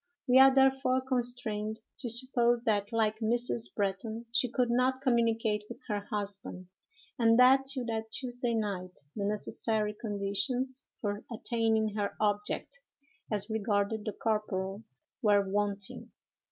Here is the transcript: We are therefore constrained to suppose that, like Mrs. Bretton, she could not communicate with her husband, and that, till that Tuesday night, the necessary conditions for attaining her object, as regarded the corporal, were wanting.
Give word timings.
We 0.25 0.39
are 0.39 0.51
therefore 0.51 1.01
constrained 1.01 1.81
to 1.99 2.09
suppose 2.09 2.63
that, 2.63 2.91
like 2.91 3.19
Mrs. 3.19 3.69
Bretton, 3.75 4.25
she 4.31 4.49
could 4.49 4.71
not 4.71 5.03
communicate 5.03 5.65
with 5.69 5.77
her 5.89 6.07
husband, 6.09 6.69
and 7.19 7.37
that, 7.37 7.65
till 7.65 7.85
that 7.85 8.09
Tuesday 8.09 8.55
night, 8.55 8.97
the 9.15 9.25
necessary 9.25 9.93
conditions 9.93 10.85
for 10.99 11.23
attaining 11.31 11.89
her 11.89 12.15
object, 12.19 12.79
as 13.31 13.47
regarded 13.51 14.03
the 14.05 14.13
corporal, 14.13 14.81
were 15.21 15.47
wanting. 15.47 16.09